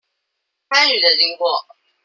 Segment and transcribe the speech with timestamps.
[0.67, 1.47] 參與的經過